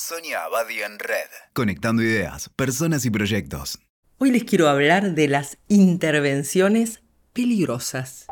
[0.00, 1.28] Sonia Abadi en Red.
[1.54, 3.80] Conectando ideas, personas y proyectos.
[4.18, 8.26] Hoy les quiero hablar de las intervenciones peligrosas.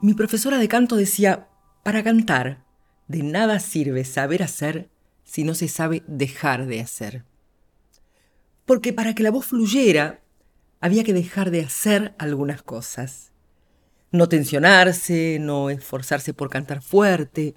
[0.00, 1.48] Mi profesora de canto decía,
[1.82, 2.64] para cantar,
[3.08, 4.88] de nada sirve saber hacer
[5.24, 7.24] si no se sabe dejar de hacer.
[8.66, 10.22] Porque para que la voz fluyera,
[10.80, 13.32] había que dejar de hacer algunas cosas.
[14.12, 17.56] No tensionarse, no esforzarse por cantar fuerte.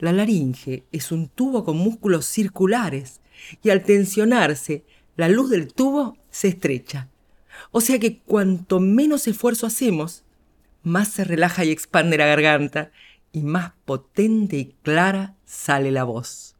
[0.00, 3.20] La laringe es un tubo con músculos circulares
[3.62, 4.82] y al tensionarse,
[5.16, 7.08] la luz del tubo se estrecha.
[7.70, 10.24] O sea que cuanto menos esfuerzo hacemos,
[10.82, 12.90] más se relaja y expande la garganta
[13.30, 16.56] y más potente y clara sale la voz.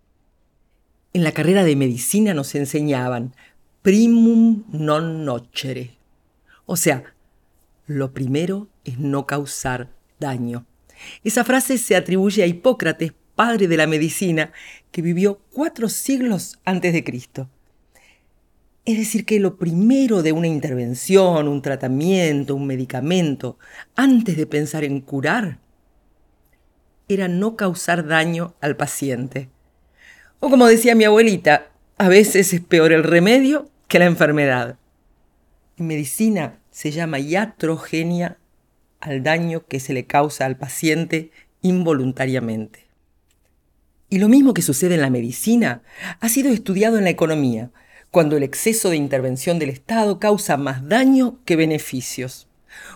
[1.14, 3.34] En la carrera de medicina nos enseñaban
[3.80, 5.96] primum non nocere.
[6.66, 7.14] O sea,
[7.86, 9.88] lo primero es no causar
[10.20, 10.66] daño.
[11.24, 14.52] Esa frase se atribuye a Hipócrates, padre de la medicina,
[14.92, 17.48] que vivió cuatro siglos antes de Cristo.
[18.84, 23.56] Es decir, que lo primero de una intervención, un tratamiento, un medicamento,
[23.96, 25.56] antes de pensar en curar,
[27.08, 29.48] era no causar daño al paciente.
[30.40, 34.76] O como decía mi abuelita, a veces es peor el remedio que la enfermedad.
[35.78, 38.36] En medicina se llama iatrogenia
[39.00, 41.30] al daño que se le causa al paciente
[41.62, 42.89] involuntariamente.
[44.10, 45.82] Y lo mismo que sucede en la medicina
[46.18, 47.70] ha sido estudiado en la economía,
[48.10, 52.48] cuando el exceso de intervención del Estado causa más daño que beneficios.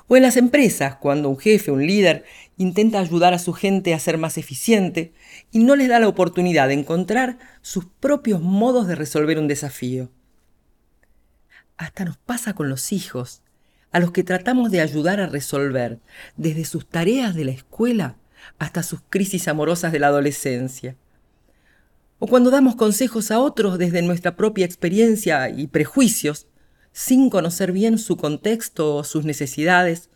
[0.09, 2.25] O en las empresas, cuando un jefe, un líder,
[2.57, 5.13] intenta ayudar a su gente a ser más eficiente
[5.53, 10.11] y no les da la oportunidad de encontrar sus propios modos de resolver un desafío.
[11.77, 13.43] Hasta nos pasa con los hijos,
[13.93, 16.01] a los que tratamos de ayudar a resolver,
[16.37, 18.17] desde sus tareas de la escuela
[18.59, 20.97] hasta sus crisis amorosas de la adolescencia.
[22.25, 26.47] O cuando damos consejos a otros desde nuestra propia experiencia y prejuicios,
[26.91, 30.09] sin conocer bien su contexto o sus necesidades,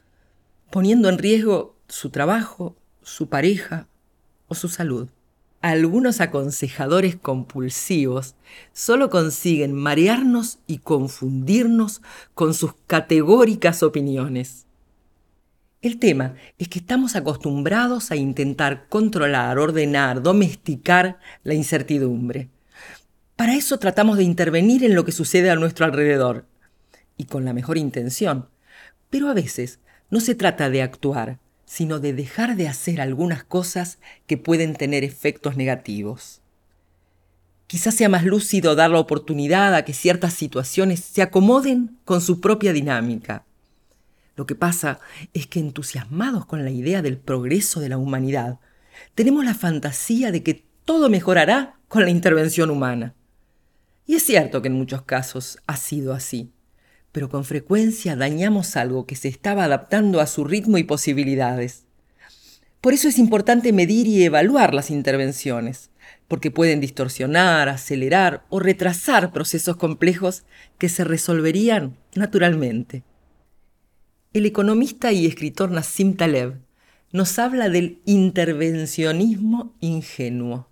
[0.70, 3.88] poniendo en riesgo su trabajo, su pareja
[4.46, 5.10] o su salud.
[5.60, 8.36] Algunos aconsejadores compulsivos
[8.72, 12.00] solo consiguen marearnos y confundirnos
[12.32, 14.64] con sus categóricas opiniones.
[15.80, 22.48] El tema es que estamos acostumbrados a intentar controlar, ordenar, domesticar la incertidumbre.
[23.36, 26.46] Para eso tratamos de intervenir en lo que sucede a nuestro alrededor,
[27.16, 28.48] y con la mejor intención.
[29.08, 29.78] Pero a veces
[30.10, 35.04] no se trata de actuar, sino de dejar de hacer algunas cosas que pueden tener
[35.04, 36.40] efectos negativos.
[37.68, 42.40] Quizás sea más lúcido dar la oportunidad a que ciertas situaciones se acomoden con su
[42.40, 43.44] propia dinámica.
[44.38, 45.00] Lo que pasa
[45.34, 48.58] es que entusiasmados con la idea del progreso de la humanidad,
[49.14, 53.14] tenemos la fantasía de que todo mejorará con la intervención humana.
[54.06, 56.50] Y es cierto que en muchos casos ha sido así
[57.12, 61.84] pero con frecuencia dañamos algo que se estaba adaptando a su ritmo y posibilidades.
[62.80, 65.90] Por eso es importante medir y evaluar las intervenciones,
[66.28, 70.44] porque pueden distorsionar, acelerar o retrasar procesos complejos
[70.78, 73.02] que se resolverían naturalmente.
[74.34, 76.60] El economista y escritor Nassim Taleb
[77.12, 80.68] nos habla del intervencionismo ingenuo.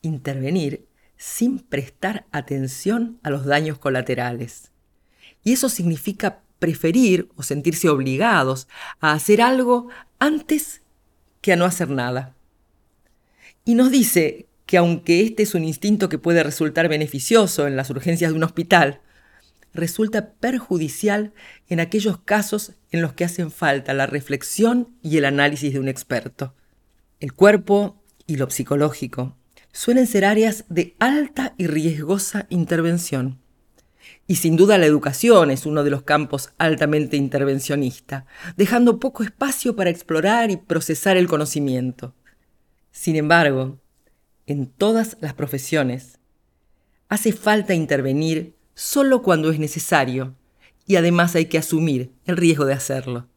[0.00, 0.86] Intervenir
[1.16, 4.70] sin prestar atención a los daños colaterales.
[5.42, 8.68] Y eso significa preferir o sentirse obligados
[9.00, 9.88] a hacer algo
[10.20, 10.82] antes
[11.40, 12.36] que a no hacer nada.
[13.64, 17.90] Y nos dice que aunque este es un instinto que puede resultar beneficioso en las
[17.90, 19.00] urgencias de un hospital,
[19.74, 21.32] resulta perjudicial
[21.68, 25.88] en aquellos casos en los que hacen falta la reflexión y el análisis de un
[25.88, 26.54] experto.
[27.20, 29.36] El cuerpo y lo psicológico
[29.72, 33.40] suelen ser áreas de alta y riesgosa intervención.
[34.26, 39.76] Y sin duda la educación es uno de los campos altamente intervencionista, dejando poco espacio
[39.76, 42.14] para explorar y procesar el conocimiento.
[42.90, 43.80] Sin embargo,
[44.46, 46.18] en todas las profesiones,
[47.08, 50.34] hace falta intervenir solo cuando es necesario
[50.86, 53.28] y además hay que asumir el riesgo de hacerlo.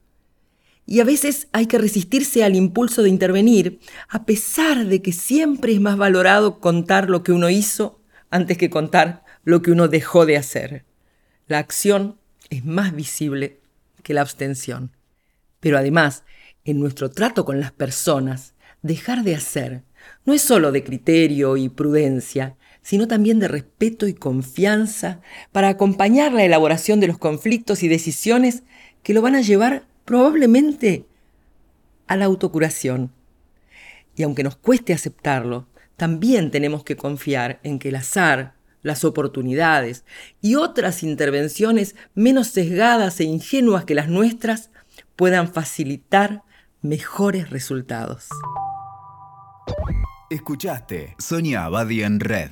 [0.88, 5.74] Y a veces hay que resistirse al impulso de intervenir, a pesar de que siempre
[5.74, 8.02] es más valorado contar lo que uno hizo
[8.32, 10.84] antes que contar lo que uno dejó de hacer.
[11.48, 12.18] La acción
[12.50, 13.60] es más visible
[14.02, 14.92] que la abstención.
[15.60, 16.24] Pero además,
[16.64, 19.84] en nuestro trato con las personas, dejar de hacer
[20.26, 25.20] no es solo de criterio y prudencia, sino también de respeto y confianza
[25.52, 28.62] para acompañar la elaboración de los conflictos y decisiones
[29.02, 31.08] que lo van a llevar probablemente
[32.06, 33.12] a la autocuración.
[34.16, 35.68] Y aunque nos cueste aceptarlo,
[35.98, 38.54] también tenemos que confiar en que el azar,
[38.84, 40.06] las oportunidades
[40.40, 44.70] y otras intervenciones menos sesgadas e ingenuas que las nuestras
[45.16, 46.44] puedan facilitar
[46.84, 48.28] mejores resultados.
[50.30, 52.52] Escuchaste Sonia Abadi en Red.